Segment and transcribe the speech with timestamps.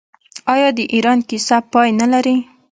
[0.53, 2.35] آیا د ایران کیسه پای نلري؟